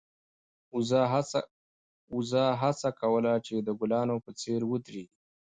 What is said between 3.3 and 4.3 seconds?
چې د ګلانو